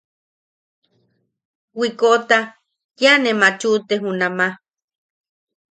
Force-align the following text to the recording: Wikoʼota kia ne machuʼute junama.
Wikoʼota 1.79 2.37
kia 2.97 3.13
ne 3.23 3.31
machuʼute 3.39 3.95
junama. 4.01 4.47